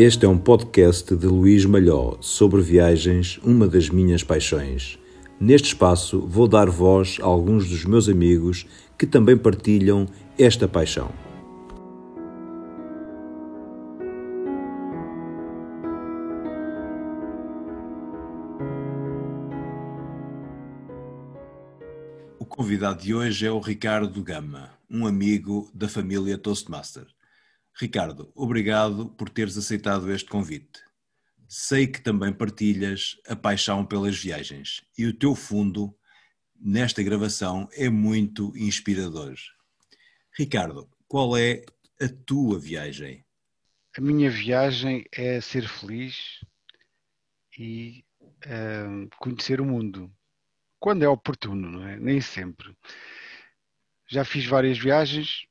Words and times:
Este 0.00 0.26
é 0.26 0.28
um 0.28 0.38
podcast 0.38 1.16
de 1.16 1.26
Luís 1.26 1.64
Malhó 1.64 2.18
sobre 2.20 2.60
viagens, 2.60 3.36
uma 3.42 3.66
das 3.66 3.90
minhas 3.90 4.22
paixões. 4.22 4.96
Neste 5.40 5.70
espaço 5.70 6.20
vou 6.20 6.46
dar 6.46 6.70
voz 6.70 7.18
a 7.20 7.24
alguns 7.24 7.68
dos 7.68 7.84
meus 7.84 8.08
amigos 8.08 8.64
que 8.96 9.04
também 9.04 9.36
partilham 9.36 10.06
esta 10.38 10.68
paixão. 10.68 11.10
O 22.38 22.46
convidado 22.46 23.02
de 23.02 23.12
hoje 23.12 23.44
é 23.44 23.50
o 23.50 23.58
Ricardo 23.58 24.22
Gama, 24.22 24.70
um 24.88 25.08
amigo 25.08 25.68
da 25.74 25.88
família 25.88 26.38
Toastmaster. 26.38 27.17
Ricardo, 27.80 28.32
obrigado 28.34 29.08
por 29.10 29.30
teres 29.30 29.56
aceitado 29.56 30.10
este 30.12 30.28
convite. 30.28 30.82
Sei 31.46 31.86
que 31.86 32.00
também 32.00 32.32
partilhas 32.32 33.16
a 33.28 33.36
paixão 33.36 33.86
pelas 33.86 34.18
viagens 34.18 34.84
e 34.98 35.06
o 35.06 35.14
teu 35.14 35.34
fundo 35.36 35.96
nesta 36.60 37.04
gravação 37.04 37.68
é 37.72 37.88
muito 37.88 38.52
inspirador. 38.56 39.36
Ricardo, 40.36 40.90
qual 41.06 41.36
é 41.36 41.64
a 42.00 42.08
tua 42.26 42.58
viagem? 42.58 43.24
A 43.96 44.00
minha 44.00 44.28
viagem 44.28 45.04
é 45.12 45.40
ser 45.40 45.68
feliz 45.68 46.40
e 47.56 48.04
uh, 48.44 49.08
conhecer 49.18 49.60
o 49.60 49.64
mundo. 49.64 50.12
Quando 50.80 51.04
é 51.04 51.08
oportuno, 51.08 51.70
não 51.70 51.86
é? 51.86 51.96
Nem 51.96 52.20
sempre. 52.20 52.76
Já 54.08 54.24
fiz 54.24 54.46
várias 54.46 54.78
viagens, 54.78 55.46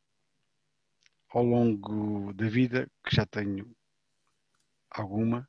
ao 1.30 1.44
longo 1.44 2.33
da 2.33 2.47
vida, 2.47 2.89
que 3.03 3.16
já 3.16 3.25
tenho 3.25 3.75
alguma, 4.89 5.47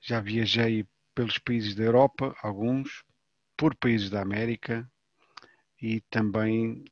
já 0.00 0.20
viajei 0.20 0.86
pelos 1.14 1.38
países 1.38 1.74
da 1.74 1.84
Europa, 1.84 2.36
alguns, 2.42 3.04
por 3.56 3.74
países 3.76 4.10
da 4.10 4.20
América 4.20 4.90
e 5.80 6.00
também 6.10 6.84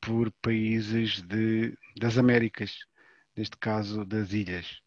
por 0.00 0.30
países 0.42 1.22
de, 1.22 1.76
das 1.96 2.18
Américas, 2.18 2.78
neste 3.36 3.56
caso 3.56 4.04
das 4.04 4.32
ilhas. 4.32 4.80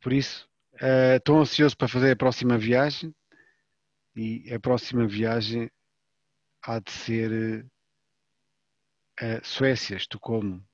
Por 0.00 0.12
isso, 0.12 0.48
uh, 0.74 1.16
estou 1.16 1.40
ansioso 1.40 1.76
para 1.76 1.88
fazer 1.88 2.12
a 2.12 2.16
próxima 2.16 2.56
viagem 2.56 3.14
e 4.16 4.52
a 4.52 4.58
próxima 4.58 5.06
viagem 5.06 5.70
há 6.62 6.78
de 6.78 6.90
ser 6.90 7.64
uh, 9.20 9.44
Suécia, 9.44 9.96
Estocolmo 9.96 10.67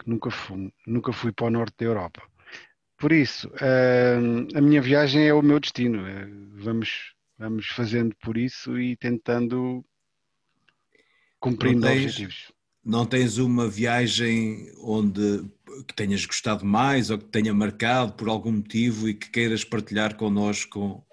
que 0.00 0.08
nunca 0.08 0.30
fui, 0.30 0.72
nunca 0.86 1.12
fui 1.12 1.32
para 1.32 1.46
o 1.46 1.50
norte 1.50 1.74
da 1.78 1.84
Europa. 1.84 2.22
Por 2.96 3.12
isso, 3.12 3.48
uh, 3.48 4.56
a 4.56 4.60
minha 4.60 4.80
viagem 4.80 5.26
é 5.26 5.34
o 5.34 5.42
meu 5.42 5.60
destino. 5.60 6.02
Uh, 6.02 6.62
vamos, 6.62 7.14
vamos 7.38 7.66
fazendo 7.68 8.14
por 8.16 8.36
isso 8.36 8.78
e 8.78 8.96
tentando 8.96 9.84
cumprindo 11.38 11.82
tens, 11.82 12.04
objetivos. 12.04 12.52
Não 12.84 13.06
tens 13.06 13.38
uma 13.38 13.68
viagem 13.68 14.72
onde 14.82 15.44
que 15.86 15.94
tenhas 15.94 16.24
gostado 16.26 16.64
mais 16.64 17.10
ou 17.10 17.18
que 17.18 17.26
tenha 17.26 17.54
marcado 17.54 18.12
por 18.12 18.28
algum 18.28 18.52
motivo 18.52 19.08
e 19.08 19.14
que 19.14 19.30
queiras 19.30 19.64
partilhar 19.64 20.16
connosco? 20.16 21.04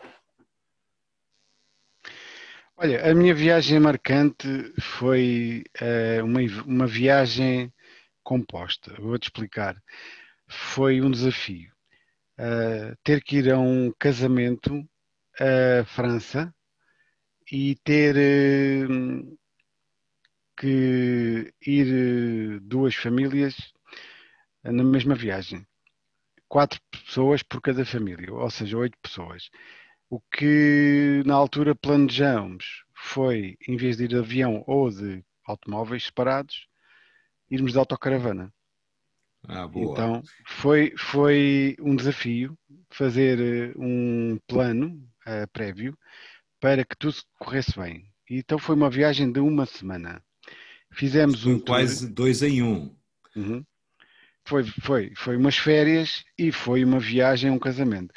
Olha, 2.75 3.09
a 3.09 3.13
minha 3.15 3.33
viagem 3.33 3.79
marcante 3.79 4.47
foi 4.79 5.63
uh, 5.81 6.23
uma, 6.23 6.41
uma 6.65 6.85
viagem 6.85 7.73
composta. 8.27 8.93
Vou-te 8.99 9.29
explicar. 9.29 9.81
Foi 10.49 11.01
um 11.01 11.09
desafio. 11.09 11.71
Uh, 12.37 12.93
ter 13.01 13.23
que 13.23 13.37
ir 13.37 13.51
a 13.51 13.57
um 13.57 13.91
casamento 13.97 14.85
à 15.39 15.85
França 15.85 16.53
e 17.49 17.75
ter 17.85 18.89
uh, 18.89 19.39
que 20.59 21.53
ir 21.65 22.57
uh, 22.57 22.59
duas 22.59 22.95
famílias 22.95 23.55
na 24.61 24.83
mesma 24.83 25.15
viagem. 25.15 25.65
Quatro 26.49 26.81
pessoas 26.91 27.41
por 27.41 27.61
cada 27.61 27.85
família, 27.85 28.33
ou 28.33 28.49
seja, 28.49 28.77
oito 28.77 28.97
pessoas. 29.01 29.49
O 30.09 30.19
que 30.19 31.23
na 31.25 31.33
altura 31.33 31.73
planejamos 31.73 32.83
foi, 32.93 33.57
em 33.67 33.77
vez 33.77 33.95
de 33.95 34.03
ir 34.03 34.07
de 34.09 34.17
avião 34.17 34.65
ou 34.67 34.89
de 34.89 35.23
automóveis 35.45 36.05
separados, 36.05 36.67
irmos 37.49 37.71
de 37.71 37.79
autocaravana. 37.79 38.53
Ah, 39.47 39.67
boa. 39.67 39.93
Então 39.93 40.23
foi, 40.45 40.93
foi 40.97 41.75
um 41.79 41.95
desafio 41.95 42.57
fazer 42.89 43.39
eh, 43.39 43.73
um 43.77 44.37
plano 44.47 45.01
uh, 45.25 45.47
prévio 45.53 45.97
para 46.59 46.83
que 46.83 46.95
tudo 46.97 47.15
corresse 47.39 47.77
bem. 47.77 48.05
Então 48.29 48.59
foi 48.59 48.75
uma 48.75 48.89
viagem 48.89 49.31
de 49.31 49.39
uma 49.39 49.65
semana. 49.65 50.21
Fizemos 50.91 51.43
foi 51.43 51.53
um 51.53 51.59
quase 51.59 52.09
dois 52.09 52.41
em 52.41 52.61
um. 52.61 52.95
Uhum. 53.35 53.63
Foi, 54.45 54.63
foi, 54.63 55.13
foi 55.15 55.37
umas 55.37 55.57
férias 55.57 56.23
e 56.37 56.51
foi 56.51 56.83
uma 56.83 56.99
viagem, 56.99 57.51
um 57.51 57.59
casamento. 57.59 58.13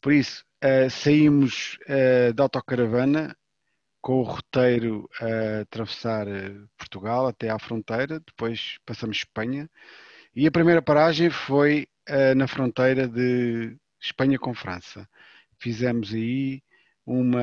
Por 0.00 0.12
isso, 0.12 0.44
uh, 0.64 0.88
saímos 0.90 1.78
uh, 1.88 2.32
da 2.32 2.44
autocaravana 2.44 3.36
com 4.04 4.20
o 4.20 4.22
roteiro 4.22 5.08
a 5.18 5.60
atravessar 5.62 6.28
eh, 6.28 6.52
Portugal 6.76 7.26
até 7.26 7.48
à 7.48 7.58
fronteira, 7.58 8.20
depois 8.20 8.76
passamos 8.84 9.16
Espanha 9.16 9.66
e 10.36 10.46
a 10.46 10.52
primeira 10.52 10.82
paragem 10.82 11.30
foi 11.30 11.88
uh, 12.10 12.34
na 12.34 12.46
fronteira 12.46 13.08
de 13.08 13.78
Espanha 13.98 14.38
com 14.38 14.52
França. 14.54 15.08
Fizemos 15.58 16.12
aí 16.12 16.62
uma, 17.06 17.40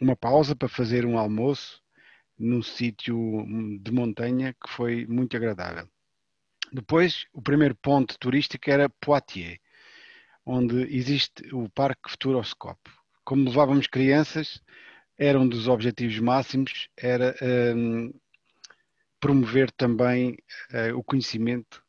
uma 0.00 0.14
pausa 0.14 0.54
para 0.54 0.68
fazer 0.68 1.04
um 1.04 1.18
almoço 1.18 1.82
num 2.38 2.62
sítio 2.62 3.16
de 3.82 3.90
montanha 3.90 4.54
que 4.54 4.70
foi 4.70 5.06
muito 5.08 5.36
agradável. 5.36 5.88
Depois, 6.72 7.26
o 7.32 7.42
primeiro 7.42 7.74
ponto 7.74 8.16
turístico 8.16 8.70
era 8.70 8.88
Poitiers, 8.88 9.58
onde 10.46 10.82
existe 10.96 11.52
o 11.52 11.68
Parque 11.68 12.08
Futuroscope 12.08 12.97
como 13.28 13.44
levávamos 13.44 13.86
crianças, 13.86 14.58
era 15.18 15.38
um 15.38 15.46
dos 15.46 15.68
objetivos 15.68 16.18
máximos, 16.18 16.88
era 16.96 17.36
um, 17.76 18.10
promover 19.20 19.70
também 19.70 20.38
uh, 20.72 20.96
o 20.96 21.04
conhecimento 21.04 21.84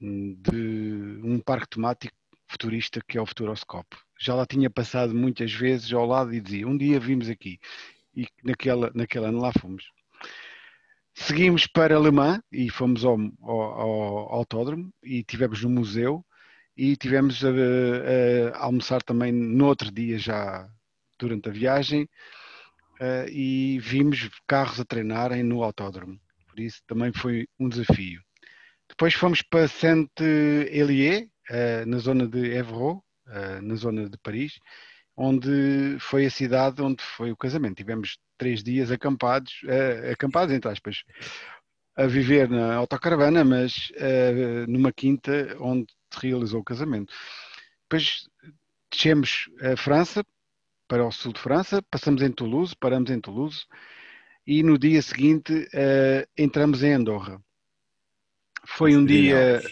hum, 0.00 0.36
de 0.38 1.20
um 1.24 1.40
parque 1.40 1.70
temático 1.70 2.14
futurista 2.46 3.02
que 3.08 3.18
é 3.18 3.20
o 3.20 3.26
Futuroscope. 3.26 3.96
Já 4.20 4.36
lá 4.36 4.46
tinha 4.46 4.70
passado 4.70 5.12
muitas 5.12 5.52
vezes 5.52 5.92
ao 5.92 6.06
lado 6.06 6.32
e 6.32 6.40
dizia, 6.40 6.68
um 6.68 6.78
dia 6.78 7.00
vimos 7.00 7.28
aqui. 7.28 7.58
E 8.14 8.28
naquela, 8.44 8.92
naquele 8.94 9.26
ano 9.26 9.40
lá 9.40 9.50
fomos. 9.60 9.90
Seguimos 11.12 11.66
para 11.66 11.98
Le 11.98 12.12
Mans 12.12 12.40
e 12.52 12.70
fomos 12.70 13.04
ao, 13.04 13.18
ao, 13.42 13.60
ao 13.60 14.34
autódromo 14.34 14.94
e 15.02 15.24
tivemos 15.24 15.60
no 15.64 15.70
museu 15.70 16.24
e 16.76 16.96
tivemos 16.96 17.44
a, 17.44 17.48
a, 17.48 18.64
almoçar 18.64 19.02
também 19.02 19.32
no 19.32 19.66
outro 19.66 19.90
dia 19.90 20.18
já 20.18 20.68
durante 21.18 21.48
a 21.48 21.52
viagem 21.52 22.08
uh, 23.00 23.28
e 23.30 23.78
vimos 23.80 24.28
carros 24.46 24.80
a 24.80 24.84
treinarem 24.84 25.42
no 25.42 25.62
autódromo. 25.62 26.18
Por 26.48 26.60
isso 26.60 26.82
também 26.86 27.12
foi 27.12 27.46
um 27.58 27.68
desafio. 27.68 28.20
Depois 28.88 29.14
fomos 29.14 29.42
para 29.42 29.68
Saint-Hélier, 29.68 31.28
uh, 31.50 31.86
na 31.86 31.98
zona 31.98 32.26
de 32.26 32.52
Évreux, 32.52 33.00
uh, 33.26 33.62
na 33.62 33.74
zona 33.74 34.08
de 34.08 34.18
Paris, 34.18 34.58
onde 35.16 35.96
foi 36.00 36.26
a 36.26 36.30
cidade 36.30 36.82
onde 36.82 37.02
foi 37.02 37.30
o 37.30 37.36
casamento. 37.36 37.76
Tivemos 37.76 38.18
três 38.38 38.62
dias 38.62 38.90
acampados, 38.90 39.60
acampados 40.10 40.52
entre 40.54 40.70
aspas, 40.70 41.04
a 41.94 42.06
viver 42.06 42.48
na 42.48 42.74
autocaravana, 42.74 43.44
mas 43.44 43.92
numa 44.66 44.90
quinta 44.90 45.54
onde 45.60 45.86
realizou 46.18 46.60
o 46.60 46.64
casamento. 46.64 47.12
Depois 47.82 48.28
descemos 48.90 49.48
a 49.60 49.76
França, 49.76 50.24
para 50.92 51.06
o 51.06 51.10
sul 51.10 51.32
de 51.32 51.40
França, 51.40 51.80
passamos 51.90 52.20
em 52.20 52.30
Toulouse, 52.30 52.76
paramos 52.78 53.10
em 53.10 53.18
Toulouse 53.18 53.64
e 54.46 54.62
no 54.62 54.78
dia 54.78 55.00
seguinte 55.00 55.50
uh, 55.54 56.28
entramos 56.36 56.82
em 56.82 56.92
Andorra. 56.92 57.40
Foi 58.66 58.94
um 58.94 59.04
dia, 59.04 59.62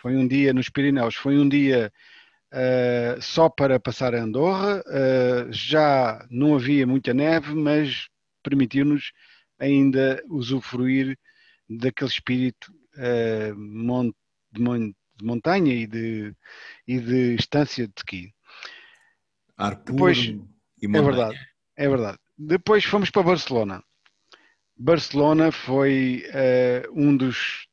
foi 0.00 0.14
um 0.16 0.28
dia 0.28 0.52
nos 0.52 0.68
Pirineus, 0.68 1.16
foi 1.16 1.38
um 1.38 1.48
dia 1.48 1.92
uh, 2.52 3.20
só 3.20 3.48
para 3.48 3.80
passar 3.80 4.14
a 4.14 4.22
Andorra. 4.22 4.82
Uh, 4.86 5.52
já 5.52 6.24
não 6.30 6.54
havia 6.54 6.86
muita 6.86 7.12
neve, 7.12 7.52
mas 7.52 8.08
permitiu-nos 8.40 9.12
ainda 9.58 10.22
usufruir 10.28 11.18
daquele 11.68 12.10
espírito 12.10 12.72
de, 14.52 14.94
de 15.20 15.26
montanha 15.26 15.72
e 15.72 15.86
de, 15.86 16.34
e 16.86 16.98
de 16.98 17.34
estância 17.34 17.86
de 17.86 17.94
ski. 17.98 18.34
Ar 19.56 19.76
puro 19.76 19.92
Depois, 19.92 20.18
e 20.18 20.88
montanha. 20.88 20.98
É 20.98 21.02
verdade, 21.02 21.38
é 21.76 21.88
verdade. 21.88 22.18
Depois 22.36 22.84
fomos 22.84 23.10
para 23.10 23.22
Barcelona. 23.22 23.82
Barcelona 24.76 25.52
foi 25.52 26.24
uh, 26.28 26.90
um 27.00 27.16
dos 27.16 27.66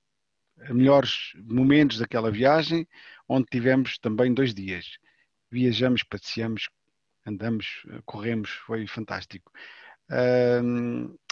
melhores 0.69 1.31
momentos 1.45 1.99
daquela 1.99 2.29
viagem, 2.29 2.87
onde 3.29 3.47
tivemos 3.49 3.97
também 3.97 4.33
dois 4.33 4.53
dias. 4.53 4.97
Viajamos, 5.49 6.03
passeamos, 6.03 6.67
andamos, 7.25 7.85
corremos, 8.05 8.49
foi 8.65 8.87
fantástico. 8.87 9.51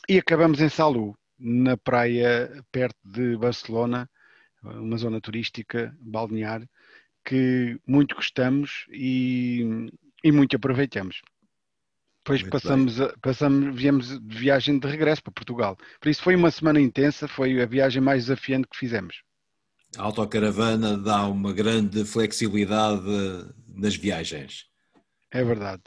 e 0.08 0.18
acabamos 0.18 0.62
em 0.62 0.70
Salu, 0.70 1.18
na 1.38 1.76
praia 1.76 2.64
perto 2.72 2.98
de 3.04 3.36
Barcelona, 3.38 4.10
uma 4.72 4.98
zona 4.98 5.22
turística, 5.22 5.96
balnear, 6.00 6.68
que 7.24 7.80
muito 7.88 8.16
gostamos 8.16 8.86
e, 8.92 9.90
e 10.24 10.32
muito 10.32 10.56
aproveitamos. 10.56 11.22
Depois 12.18 12.42
passamos, 12.42 12.96
passamos, 13.22 13.76
viemos 13.76 14.20
de 14.20 14.38
viagem 14.38 14.80
de 14.80 14.88
regresso 14.88 15.22
para 15.22 15.32
Portugal. 15.32 15.78
Por 16.00 16.10
isso 16.10 16.24
foi 16.24 16.36
uma 16.36 16.50
semana 16.50 16.82
intensa, 16.82 17.28
foi 17.28 17.62
a 17.62 17.66
viagem 17.68 18.02
mais 18.02 18.24
desafiante 18.24 18.68
que 18.68 18.78
fizemos. 18.78 19.22
A 19.96 20.04
autocaravana 20.04 20.98
dá 20.98 21.28
uma 21.28 21.54
grande 21.54 22.04
flexibilidade 22.04 23.04
nas 23.68 23.96
viagens. 23.96 24.66
É 25.32 25.44
verdade. 25.44 25.84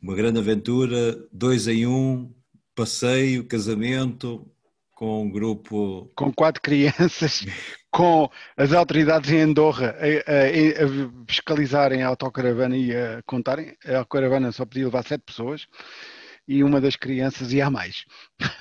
Uma 0.00 0.14
grande 0.14 0.38
aventura, 0.38 1.16
dois 1.32 1.66
em 1.66 1.86
um, 1.86 2.32
passeio, 2.74 3.44
casamento, 3.44 4.46
com 4.98 5.22
um 5.22 5.30
grupo. 5.30 6.10
Com 6.16 6.32
quatro 6.32 6.60
crianças, 6.60 7.46
com 7.88 8.28
as 8.56 8.72
autoridades 8.72 9.30
em 9.30 9.42
Andorra 9.42 9.94
a, 9.96 10.04
a, 10.04 10.84
a, 10.84 10.88
fiscalizarem 11.28 12.02
a 12.02 12.08
autocaravana 12.08 12.76
e 12.76 12.92
a 12.92 13.22
contarem. 13.24 13.76
A 13.86 13.98
autocaravana 13.98 14.50
só 14.50 14.66
podia 14.66 14.86
levar 14.86 15.04
sete 15.04 15.22
pessoas 15.24 15.68
e 16.48 16.64
uma 16.64 16.80
das 16.80 16.96
crianças 16.96 17.52
ia 17.52 17.66
a 17.66 17.70
mais. 17.70 18.04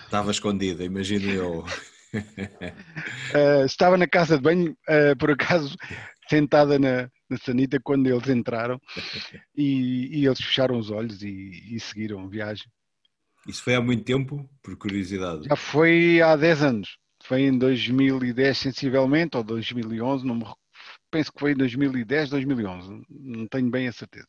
Estava 0.05 0.29
escondida, 0.29 0.83
imagino 0.83 1.31
eu. 1.31 1.65
uh, 2.13 3.65
estava 3.65 3.97
na 3.97 4.07
casa 4.07 4.37
de 4.37 4.43
banho, 4.43 4.77
uh, 4.87 5.17
por 5.17 5.31
acaso, 5.31 5.75
sentada 6.29 6.77
na, 6.77 7.09
na 7.27 7.37
sanita 7.37 7.79
quando 7.83 8.05
eles 8.05 8.29
entraram 8.29 8.79
e, 9.57 10.19
e 10.19 10.27
eles 10.27 10.39
fecharam 10.39 10.77
os 10.77 10.91
olhos 10.91 11.23
e, 11.23 11.75
e 11.75 11.79
seguiram 11.79 12.23
a 12.23 12.27
viagem. 12.27 12.67
Isso 13.47 13.63
foi 13.63 13.75
há 13.75 13.81
muito 13.81 14.03
tempo, 14.03 14.47
por 14.61 14.75
curiosidade? 14.75 15.47
Já 15.47 15.55
foi 15.55 16.21
há 16.21 16.35
10 16.35 16.63
anos. 16.63 16.97
Foi 17.23 17.41
em 17.41 17.57
2010, 17.57 18.57
sensivelmente, 18.57 19.37
ou 19.37 19.43
2011, 19.43 20.25
não 20.25 20.35
me... 20.35 20.45
penso 21.09 21.31
que 21.31 21.39
foi 21.39 21.51
em 21.51 21.55
2010, 21.55 22.29
2011, 22.29 23.01
não 23.09 23.47
tenho 23.47 23.69
bem 23.69 23.87
a 23.87 23.91
certeza. 23.91 24.27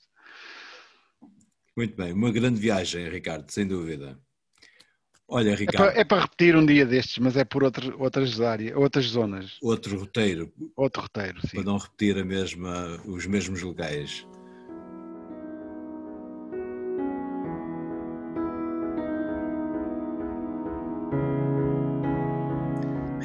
Muito 1.76 1.96
bem, 1.96 2.12
uma 2.12 2.32
grande 2.32 2.60
viagem, 2.60 3.08
Ricardo, 3.08 3.50
sem 3.50 3.66
dúvida. 3.66 4.18
Olha, 5.28 5.54
Ricardo. 5.54 5.84
É 5.84 5.90
para, 5.90 6.00
é 6.00 6.04
para 6.04 6.22
repetir 6.22 6.56
um 6.56 6.64
dia 6.64 6.86
destes, 6.86 7.18
mas 7.18 7.36
é 7.36 7.44
por 7.44 7.62
outro, 7.62 7.94
outras 8.00 8.40
áreas, 8.40 8.74
outras 8.74 9.04
zonas. 9.04 9.58
Outro 9.60 9.98
roteiro. 9.98 10.50
Outro 10.74 11.02
roteiro, 11.02 11.40
sim. 11.42 11.56
Para 11.56 11.64
não 11.64 11.76
repetir 11.76 12.18
a 12.18 12.24
mesma, 12.24 13.00
os 13.04 13.26
mesmos 13.26 13.60
lugares. 13.62 14.26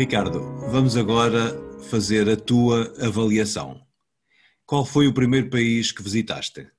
Ricardo, 0.04 0.42
vamos 0.70 0.98
agora 0.98 1.58
fazer 1.90 2.30
a 2.30 2.36
tua 2.36 2.94
avaliação. 3.02 3.88
Qual 4.66 4.86
foi 4.86 5.08
o 5.08 5.14
primeiro 5.14 5.50
país 5.50 5.94
que 5.94 6.04
visitaste? 6.04 6.70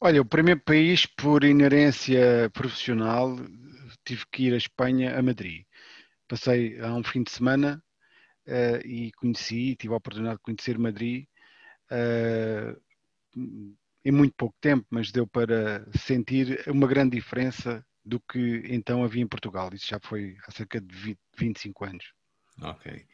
Olha, 0.00 0.22
o 0.22 0.24
primeiro 0.24 0.60
país, 0.60 1.04
por 1.04 1.44
inerência 1.44 2.50
profissional, 2.54 3.36
tive 4.02 4.24
que 4.32 4.44
ir 4.44 4.54
à 4.54 4.56
Espanha, 4.56 5.14
a 5.14 5.20
Madrid. 5.20 5.66
Passei 6.26 6.80
há 6.80 6.94
um 6.94 7.04
fim 7.04 7.22
de 7.22 7.30
semana 7.32 7.84
uh, 8.46 8.86
e 8.86 9.12
conheci, 9.12 9.76
tive 9.76 9.92
a 9.92 9.98
oportunidade 9.98 10.38
de 10.38 10.42
conhecer 10.42 10.78
Madrid 10.78 11.26
uh, 11.92 12.80
em 14.02 14.10
muito 14.10 14.34
pouco 14.38 14.56
tempo, 14.58 14.86
mas 14.88 15.12
deu 15.12 15.26
para 15.26 15.86
sentir 15.98 16.64
uma 16.66 16.86
grande 16.86 17.14
diferença 17.14 17.85
do 18.06 18.20
que 18.20 18.62
então 18.66 19.02
havia 19.02 19.22
em 19.22 19.26
Portugal. 19.26 19.68
Isso 19.74 19.88
já 19.88 19.98
foi 20.00 20.36
há 20.46 20.52
cerca 20.52 20.80
de 20.80 20.94
20, 20.94 21.18
25 21.36 21.84
anos. 21.84 22.12
Ok. 22.62 23.04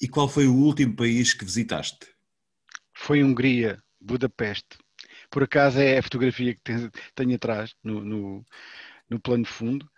E 0.00 0.08
qual 0.08 0.28
foi 0.28 0.46
o 0.46 0.54
último 0.54 0.94
país 0.94 1.34
que 1.34 1.44
visitaste? 1.44 2.06
Foi 2.94 3.22
Hungria, 3.22 3.82
Budapeste. 4.00 4.78
Por 5.30 5.42
acaso 5.42 5.80
é 5.80 5.98
a 5.98 6.02
fotografia 6.02 6.54
que 6.54 6.90
tenho 7.14 7.34
atrás, 7.34 7.74
no, 7.82 8.00
no, 8.00 8.46
no 9.10 9.20
plano 9.20 9.44
fundo. 9.44 9.90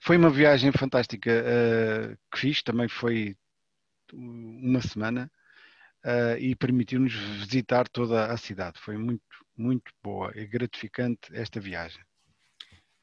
Foi 0.00 0.16
uma 0.16 0.30
viagem 0.30 0.72
fantástica 0.72 1.30
uh, 1.30 2.18
que 2.32 2.40
fiz, 2.40 2.62
também 2.62 2.88
foi 2.88 3.36
uma 4.12 4.80
semana 4.80 5.30
uh, 6.04 6.36
e 6.38 6.56
permitiu-nos 6.56 7.12
visitar 7.12 7.88
toda 7.88 8.26
a 8.26 8.36
cidade. 8.36 8.80
Foi 8.80 8.96
muito, 8.96 9.22
muito 9.56 9.92
boa 10.02 10.32
e 10.34 10.46
gratificante 10.46 11.20
esta 11.32 11.60
viagem. 11.60 12.02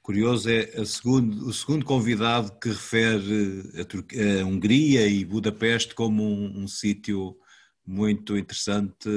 Curioso 0.08 0.50
é 0.50 0.86
segundo, 0.86 1.48
o 1.48 1.54
segundo 1.54 1.84
convidado 1.84 2.58
que 2.62 2.70
refere 2.70 3.62
a, 3.76 4.42
a 4.42 4.46
Hungria 4.46 5.06
e 5.06 5.26
Budapeste 5.26 5.94
como 5.94 6.24
um, 6.24 6.64
um 6.64 6.66
sítio 6.66 7.38
muito 7.86 8.38
interessante, 8.38 9.10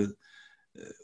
eh, 0.76 0.94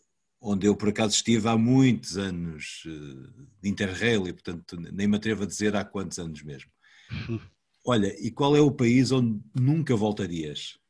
onde 0.40 0.66
eu 0.66 0.74
por 0.74 0.88
acaso 0.88 1.14
estive 1.14 1.48
há 1.48 1.56
muitos 1.56 2.18
anos 2.18 2.82
eh, 2.84 3.44
de 3.62 3.68
Interrail 3.68 4.26
e 4.26 4.32
portanto 4.32 4.76
nem 4.76 5.06
me 5.06 5.18
atrevo 5.18 5.44
a 5.44 5.46
dizer 5.46 5.76
há 5.76 5.84
quantos 5.84 6.18
anos 6.18 6.42
mesmo. 6.42 6.72
Olha, 7.86 8.12
e 8.18 8.32
qual 8.32 8.56
é 8.56 8.60
o 8.60 8.72
país 8.72 9.12
onde 9.12 9.40
nunca 9.54 9.94
voltarias? 9.94 10.80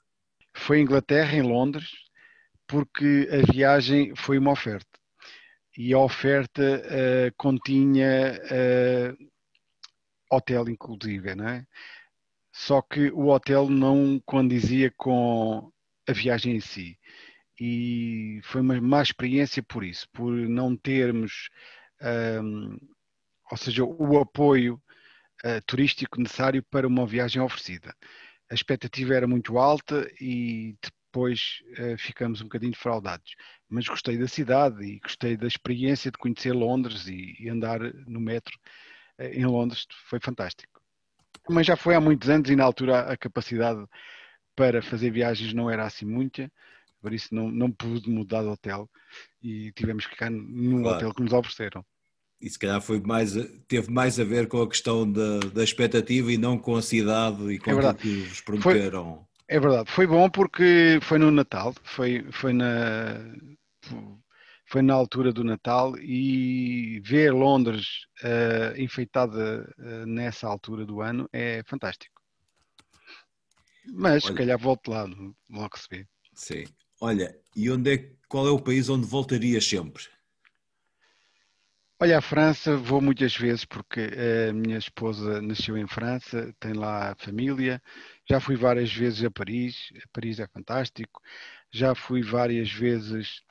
Foi 0.55 0.81
Inglaterra, 0.81 1.37
em 1.37 1.43
Londres, 1.43 1.91
porque 2.67 3.29
a 3.31 3.53
viagem 3.53 4.17
foi 4.17 4.39
uma 4.39 4.53
oferta 4.53 4.96
e 5.77 5.93
a 5.93 5.99
oferta 5.99 6.63
uh, 6.63 7.35
continha 7.37 8.41
uh, 8.41 9.31
hotel 10.31 10.69
inclusive, 10.69 11.35
não 11.35 11.49
é? 11.49 11.67
Só 12.53 12.81
que 12.81 13.11
o 13.11 13.29
hotel 13.29 13.69
não 13.69 14.21
condizia 14.25 14.91
com 14.97 15.71
a 16.09 16.13
viagem 16.13 16.57
em 16.57 16.61
si. 16.61 16.99
E 17.61 18.41
foi 18.45 18.61
uma 18.63 18.81
má 18.81 19.03
experiência 19.03 19.63
por 19.63 19.85
isso, 19.85 20.09
por 20.13 20.33
não 20.33 20.77
termos, 20.77 21.49
um, 22.03 22.07
ehm, 22.07 22.79
ou 23.51 23.57
seja, 23.59 23.85
o 23.85 24.19
apoio 24.19 24.81
uh, 25.45 25.61
turístico 25.67 26.21
necessário 26.21 26.63
para 26.71 26.87
uma 26.87 27.07
viagem 27.07 27.41
oferecida. 27.43 27.95
A 28.51 28.55
expectativa 28.55 29.15
era 29.15 29.27
muito 29.27 29.59
alta 29.59 30.09
e 30.21 30.77
depois 31.17 31.63
uh, 31.79 31.97
ficamos 31.97 32.43
um 32.43 32.45
bocadinho 32.45 32.73
defraudados. 32.73 33.35
Mas 33.71 33.89
gostei 33.89 34.19
da 34.19 34.29
cidade 34.29 34.85
e 34.85 34.99
gostei 34.99 35.35
da 35.35 35.47
experiência 35.47 36.11
de 36.11 36.19
conhecer 36.19 36.53
Londres 36.53 37.07
e, 37.07 37.35
e 37.41 37.49
andar 37.49 37.81
no 38.07 38.21
metro 38.21 38.55
uh, 39.19 39.25
em 39.25 39.47
Londres, 39.47 39.87
foi 40.11 40.21
fantástico. 40.21 40.79
Mas 41.49 41.67
já 41.67 41.77
foi 41.77 41.95
há 41.95 42.01
muitos 42.01 42.29
anos 42.29 42.51
e 42.51 42.57
na 42.57 42.65
altura 42.65 43.01
a 43.01 43.17
capacidade 43.17 43.83
para 44.55 44.83
fazer 44.83 45.11
viagens 45.11 45.55
não 45.55 45.71
era 45.71 45.87
assim 45.87 46.05
muita, 46.05 46.53
por 47.01 47.15
isso 47.15 47.35
não, 47.35 47.51
não 47.51 47.71
pude 47.71 48.11
mudar 48.11 48.43
de 48.43 48.49
hotel 48.49 48.89
e 49.43 49.73
tivemos 49.73 50.05
que 50.05 50.13
ficar 50.13 50.31
no 50.31 50.83
claro. 50.83 50.97
hotel 50.97 51.15
que 51.15 51.23
nos 51.23 51.33
ofereceram. 51.33 51.85
E 52.41 52.51
se 52.51 52.59
calhar 52.59 52.81
foi 52.83 53.01
mais, 53.01 53.33
teve 53.67 53.91
mais 53.91 54.21
a 54.21 54.25
ver 54.25 54.49
com 54.49 54.61
a 54.61 54.69
questão 54.69 55.11
da, 55.11 55.39
da 55.55 55.65
expectativa 55.65 56.31
e 56.31 56.37
não 56.37 56.59
com 56.59 56.77
a 56.77 56.83
cidade 56.83 57.51
e 57.51 57.59
com 57.59 57.71
é 57.71 57.91
o 57.91 57.95
que 57.95 58.23
vos 58.25 58.41
prometeram. 58.43 59.27
É 59.49 59.61
verdade, 59.61 59.91
foi 59.91 60.07
bom 60.07 60.29
porque 60.29 60.99
foi 61.03 61.19
no 61.19 61.31
Natal, 61.31 61.73
foi, 61.85 62.27
foi, 62.33 62.53
na, 62.53 63.15
foi 64.67 64.83
na 64.83 64.95
altura 64.95 65.33
do 65.33 65.45
Natal 65.45 65.97
e 65.99 67.01
ver 67.05 67.33
Londres 67.33 68.07
uh, 68.25 68.81
enfeitada 68.81 69.73
uh, 69.79 70.07
nessa 70.07 70.49
altura 70.49 70.85
do 70.85 71.01
ano 71.01 71.29
é 71.33 71.63
fantástico. 71.65 72.21
Mas 73.87 74.25
Olha, 74.25 74.33
se 74.33 74.35
calhar 74.35 74.59
volto 74.59 74.91
lá, 74.91 75.05
logo 75.49 75.79
se 75.79 75.87
vê. 75.89 76.07
Sim. 76.35 76.65
Olha, 77.01 77.39
e 77.55 77.71
onde 77.71 77.95
é, 77.95 78.13
qual 78.29 78.49
é 78.49 78.51
o 78.51 78.61
país 78.61 78.89
onde 78.89 79.07
voltarias 79.07 79.65
sempre? 79.65 80.03
Olha, 81.99 82.19
a 82.19 82.21
França 82.21 82.77
vou 82.77 83.01
muitas 83.01 83.35
vezes 83.35 83.65
porque 83.65 84.11
a 84.51 84.53
minha 84.53 84.77
esposa 84.77 85.41
nasceu 85.41 85.79
em 85.79 85.87
França, 85.87 86.55
tem 86.61 86.75
lá 86.75 87.13
a 87.13 87.15
família. 87.17 87.83
Já 88.29 88.39
fui 88.39 88.55
várias 88.55 88.93
vezes 88.93 89.25
a 89.25 89.31
Paris, 89.31 89.91
a 89.97 90.09
Paris 90.13 90.39
é 90.39 90.47
fantástico. 90.47 91.23
Já 91.71 91.95
fui 91.95 92.23
várias 92.23 92.71
vezes 92.71 93.43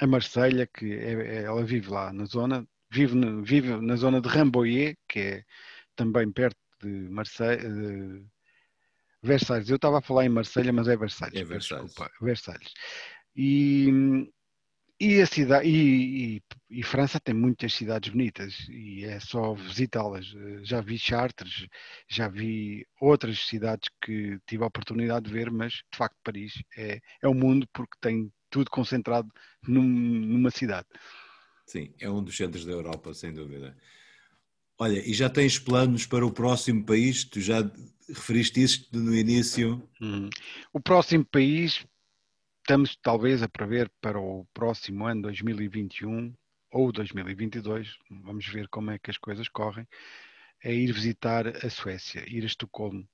a 0.00 0.06
Marselha, 0.06 0.66
que 0.66 0.90
é, 0.94 1.12
é, 1.12 1.42
ela 1.42 1.62
vive 1.62 1.90
lá 1.90 2.10
na 2.10 2.24
zona, 2.24 2.66
vive, 2.90 3.14
no, 3.14 3.44
vive 3.44 3.76
na 3.82 3.96
zona 3.96 4.18
de 4.18 4.28
Rambouillet, 4.28 4.96
que 5.06 5.20
é 5.20 5.44
também 5.94 6.32
perto 6.32 6.56
de 6.82 6.88
Marseille, 6.88 7.62
de 7.62 8.24
Versalhes. 9.22 9.68
Eu 9.68 9.76
estava 9.76 9.98
a 9.98 10.02
falar 10.02 10.24
em 10.24 10.30
Marselha, 10.30 10.72
mas 10.72 10.88
é 10.88 10.96
Versalhes. 10.96 11.38
É 11.38 11.44
Versalhes. 11.44 11.90
Desculpa, 11.90 12.10
Versalhes. 12.22 12.72
E 13.36 14.32
E 15.00 15.18
a 15.22 15.26
cidade 15.26 15.66
e, 15.66 16.36
e, 16.36 16.42
e, 16.68 16.82
França 16.82 17.18
tem 17.18 17.34
muitas 17.34 17.72
cidades 17.72 18.10
bonitas 18.10 18.66
e 18.68 19.06
é 19.06 19.18
só 19.18 19.54
visitá-las. 19.54 20.26
Já 20.62 20.82
vi 20.82 20.98
Chartres, 20.98 21.66
já 22.06 22.28
vi 22.28 22.86
outras 23.00 23.38
cidades 23.46 23.88
que 24.02 24.38
tive 24.46 24.62
a 24.62 24.66
oportunidade 24.66 25.24
de 25.24 25.32
ver, 25.32 25.50
mas 25.50 25.72
de 25.72 25.96
facto 25.96 26.18
Paris 26.22 26.52
é, 26.76 27.00
é 27.22 27.28
o 27.28 27.32
mundo 27.32 27.66
porque 27.72 27.96
tem 27.98 28.30
tudo 28.50 28.70
concentrado 28.70 29.32
num, 29.66 29.82
numa 29.82 30.50
cidade. 30.50 30.86
Sim, 31.64 31.94
é 31.98 32.10
um 32.10 32.22
dos 32.22 32.36
centros 32.36 32.66
da 32.66 32.72
Europa, 32.72 33.14
sem 33.14 33.32
dúvida. 33.32 33.74
Olha, 34.78 34.98
e 34.98 35.14
já 35.14 35.30
tens 35.30 35.58
planos 35.58 36.04
para 36.04 36.26
o 36.26 36.32
próximo 36.32 36.84
país? 36.84 37.24
Tu 37.24 37.40
já 37.40 37.60
referiste 38.08 38.62
isto 38.62 38.98
no 38.98 39.14
início. 39.14 39.82
Hum. 40.00 40.28
O 40.72 40.80
próximo 40.80 41.24
país, 41.24 41.86
estamos 42.60 42.96
talvez 42.96 43.42
a 43.42 43.48
prever 43.48 43.90
para 44.00 44.18
o 44.18 44.46
próximo 44.52 45.06
ano, 45.06 45.22
2021 45.22 46.34
ou 46.70 46.92
2022, 46.92 47.98
vamos 48.10 48.46
ver 48.46 48.68
como 48.68 48.90
é 48.90 48.98
que 48.98 49.10
as 49.10 49.18
coisas 49.18 49.48
correm, 49.48 49.86
é 50.62 50.72
ir 50.72 50.92
visitar 50.92 51.46
a 51.48 51.70
Suécia, 51.70 52.24
ir 52.28 52.42
a 52.44 52.46
Estocolmo. 52.46 53.08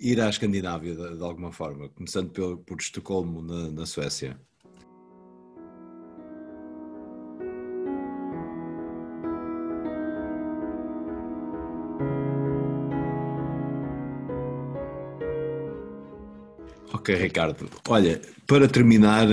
Ir 0.00 0.20
à 0.20 0.28
Escandinávia, 0.28 0.94
de, 0.94 1.16
de 1.16 1.22
alguma 1.22 1.52
forma, 1.52 1.88
começando 1.90 2.30
por, 2.30 2.58
por 2.58 2.80
Estocolmo, 2.80 3.42
na, 3.42 3.70
na 3.70 3.86
Suécia. 3.86 4.40
Ok, 16.92 17.14
Ricardo. 17.14 17.68
Olha, 17.88 18.20
para 18.46 18.66
terminar, 18.66 19.26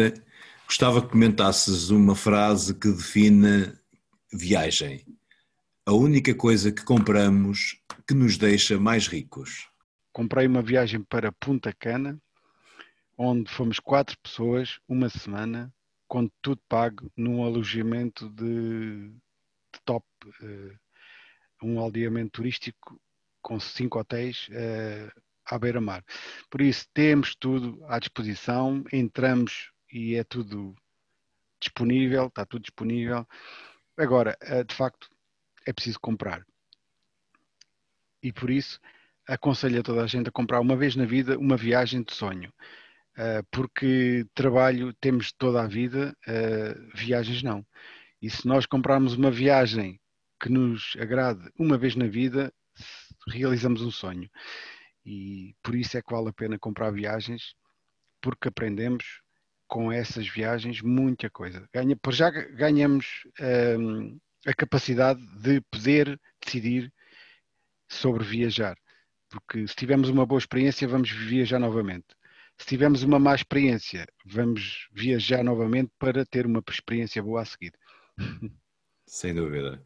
gostava 0.65 1.01
que 1.01 1.07
comentasses 1.07 1.89
uma 1.89 2.15
frase 2.15 2.73
que 2.73 2.91
define 2.91 3.73
viagem. 4.31 5.05
A 5.85 5.93
única 5.93 6.33
coisa 6.35 6.71
que 6.71 6.83
compramos 6.83 7.79
que 8.07 8.13
nos 8.13 8.37
deixa 8.37 8.79
mais 8.79 9.07
ricos. 9.07 9.69
Comprei 10.11 10.47
uma 10.47 10.61
viagem 10.61 11.01
para 11.01 11.31
Punta 11.31 11.73
Cana, 11.73 12.19
onde 13.17 13.49
fomos 13.51 13.79
quatro 13.79 14.17
pessoas, 14.21 14.79
uma 14.87 15.09
semana, 15.09 15.73
com 16.07 16.29
tudo 16.41 16.61
pago, 16.67 17.11
num 17.15 17.43
alojamento 17.43 18.29
de, 18.29 19.09
de 19.09 19.79
top, 19.85 20.05
uh, 20.41 20.77
um 21.63 21.79
aldeamento 21.79 22.31
turístico 22.31 22.99
com 23.41 23.59
cinco 23.59 23.99
hotéis 23.99 24.47
uh, 24.49 25.21
à 25.45 25.59
beira-mar. 25.59 26.03
Por 26.49 26.61
isso, 26.61 26.85
temos 26.93 27.35
tudo 27.35 27.83
à 27.87 27.99
disposição, 27.99 28.83
entramos 28.91 29.71
e 29.91 30.15
é 30.15 30.23
tudo 30.23 30.75
disponível, 31.59 32.27
está 32.27 32.45
tudo 32.45 32.63
disponível. 32.63 33.27
Agora, 33.97 34.37
eh, 34.41 34.63
de 34.63 34.75
facto, 34.75 35.09
é 35.65 35.73
preciso 35.73 35.99
comprar. 35.99 36.45
E 38.21 38.31
por 38.31 38.49
isso, 38.49 38.79
aconselho 39.27 39.79
a 39.79 39.83
toda 39.83 40.03
a 40.03 40.07
gente 40.07 40.29
a 40.29 40.31
comprar 40.31 40.59
uma 40.59 40.75
vez 40.75 40.95
na 40.95 41.05
vida 41.05 41.37
uma 41.37 41.57
viagem 41.57 42.03
de 42.03 42.13
sonho. 42.13 42.53
Eh, 43.17 43.41
porque 43.51 44.25
trabalho 44.33 44.93
temos 44.95 45.31
toda 45.31 45.63
a 45.63 45.67
vida, 45.67 46.15
eh, 46.27 46.75
viagens 46.93 47.41
não. 47.43 47.65
E 48.21 48.29
se 48.29 48.47
nós 48.47 48.65
comprarmos 48.65 49.13
uma 49.13 49.31
viagem 49.31 49.99
que 50.41 50.49
nos 50.49 50.95
agrade 50.99 51.49
uma 51.57 51.77
vez 51.77 51.95
na 51.95 52.07
vida, 52.07 52.53
realizamos 53.27 53.81
um 53.81 53.91
sonho 53.91 54.29
e 55.05 55.55
por 55.61 55.75
isso 55.75 55.97
é 55.97 56.01
que 56.01 56.11
vale 56.11 56.29
a 56.29 56.33
pena 56.33 56.57
comprar 56.57 56.91
viagens, 56.91 57.55
porque 58.21 58.47
aprendemos 58.47 59.21
com 59.67 59.91
essas 59.91 60.27
viagens 60.27 60.81
muita 60.81 61.29
coisa. 61.29 61.67
Ganha, 61.73 61.95
por 61.95 62.13
já 62.13 62.29
ganhamos 62.29 63.27
hum, 63.79 64.19
a 64.45 64.53
capacidade 64.53 65.21
de 65.41 65.61
poder 65.71 66.19
decidir 66.43 66.91
sobre 67.87 68.23
viajar, 68.23 68.77
porque 69.29 69.67
se 69.67 69.75
tivermos 69.75 70.09
uma 70.09 70.25
boa 70.25 70.39
experiência, 70.39 70.87
vamos 70.87 71.11
viajar 71.11 71.59
novamente. 71.59 72.07
Se 72.57 72.67
tivermos 72.67 73.03
uma 73.03 73.19
má 73.19 73.35
experiência, 73.35 74.07
vamos 74.25 74.87
viajar 74.91 75.43
novamente 75.43 75.91
para 75.99 76.25
ter 76.25 76.45
uma 76.45 76.63
experiência 76.69 77.21
boa 77.21 77.41
a 77.41 77.45
seguir. 77.45 77.73
Sem 79.05 79.33
dúvida. 79.35 79.83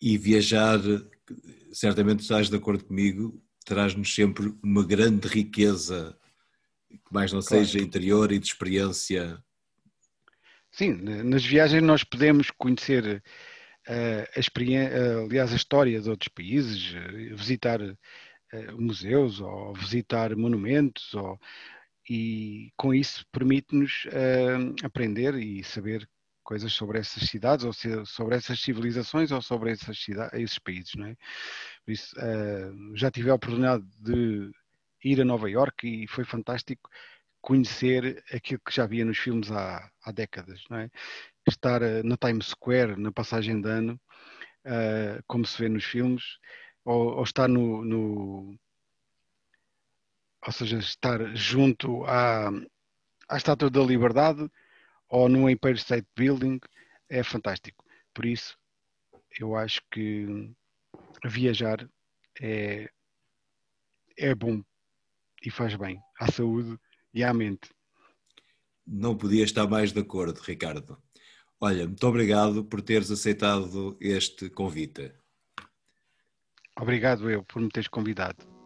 E 0.00 0.16
viajar, 0.16 0.80
certamente 1.72 2.20
estás 2.20 2.48
de 2.48 2.56
acordo 2.56 2.84
comigo, 2.84 3.40
traz-nos 3.68 4.14
sempre 4.14 4.54
uma 4.62 4.82
grande 4.82 5.28
riqueza, 5.28 6.18
que 6.88 7.12
mais 7.12 7.30
não 7.32 7.40
claro. 7.40 7.66
seja 7.66 7.78
interior 7.84 8.32
e 8.32 8.38
de 8.38 8.46
experiência. 8.46 9.38
Sim, 10.72 10.92
nas 11.24 11.44
viagens 11.44 11.82
nós 11.82 12.02
podemos 12.02 12.50
conhecer 12.50 13.22
uh, 13.86 14.28
a 14.34 14.40
experiência, 14.40 15.18
uh, 15.18 15.26
aliás, 15.26 15.52
a 15.52 15.56
história 15.56 16.00
de 16.00 16.08
outros 16.08 16.28
países, 16.28 16.94
uh, 16.94 17.36
visitar 17.36 17.78
museus 18.78 19.40
ou 19.42 19.74
visitar 19.74 20.34
monumentos, 20.34 21.12
ou, 21.12 21.38
e 22.08 22.72
com 22.78 22.94
isso 22.94 23.26
permite-nos 23.30 24.06
aprender 24.82 25.34
e 25.34 25.62
saber 25.62 26.08
coisas 26.42 26.72
sobre 26.72 26.98
essas 26.98 27.28
cidades, 27.28 27.66
ou 27.66 27.74
sobre 28.06 28.36
essas 28.36 28.58
civilizações, 28.58 29.30
ou 29.30 29.42
sobre 29.42 29.72
essas 29.72 29.98
cidades, 29.98 30.40
esses 30.40 30.58
países, 30.58 30.94
não 30.94 31.08
é? 31.08 31.16
Isso, 31.88 32.14
uh, 32.18 32.96
já 32.96 33.10
tive 33.10 33.30
a 33.30 33.34
oportunidade 33.34 33.84
de 33.98 34.50
ir 35.02 35.20
a 35.20 35.24
Nova 35.24 35.48
York 35.48 35.86
e 35.86 36.06
foi 36.06 36.24
fantástico 36.24 36.90
conhecer 37.40 38.22
aquilo 38.32 38.60
que 38.64 38.74
já 38.74 38.86
via 38.86 39.04
nos 39.04 39.18
filmes 39.18 39.50
há, 39.50 39.90
há 40.02 40.12
décadas, 40.12 40.62
não 40.68 40.78
é? 40.78 40.90
Estar 41.48 41.82
uh, 41.82 42.02
na 42.04 42.16
Times 42.16 42.48
Square, 42.48 42.96
na 43.00 43.10
passagem 43.10 43.60
de 43.60 43.68
ano, 43.68 44.00
uh, 44.66 45.22
como 45.26 45.46
se 45.46 45.58
vê 45.58 45.68
nos 45.68 45.84
filmes, 45.84 46.22
ou, 46.84 47.16
ou 47.16 47.22
estar 47.24 47.48
no, 47.48 47.84
no, 47.84 48.58
ou 50.46 50.52
seja, 50.52 50.78
estar 50.78 51.34
junto 51.34 52.04
à, 52.04 52.48
à 53.28 53.36
Estátua 53.36 53.70
da 53.70 53.80
Liberdade, 53.80 54.48
ou 55.08 55.28
no 55.28 55.48
Empire 55.48 55.78
State 55.78 56.06
Building 56.14 56.60
é 57.08 57.22
fantástico. 57.22 57.84
Por 58.12 58.26
isso, 58.26 58.58
eu 59.38 59.56
acho 59.56 59.80
que 59.90 60.52
viajar 61.24 61.88
é, 62.40 62.90
é 64.16 64.34
bom 64.34 64.62
e 65.42 65.50
faz 65.50 65.74
bem 65.76 66.00
à 66.18 66.30
saúde 66.30 66.78
e 67.12 67.22
à 67.22 67.32
mente. 67.32 67.70
Não 68.86 69.16
podia 69.16 69.44
estar 69.44 69.66
mais 69.68 69.92
de 69.92 70.00
acordo, 70.00 70.40
Ricardo. 70.40 71.00
Olha, 71.60 71.86
muito 71.86 72.06
obrigado 72.06 72.64
por 72.64 72.80
teres 72.80 73.10
aceitado 73.10 73.96
este 74.00 74.48
convite. 74.48 75.12
Obrigado 76.80 77.28
eu 77.28 77.42
por 77.44 77.60
me 77.60 77.68
teres 77.68 77.88
convidado. 77.88 78.57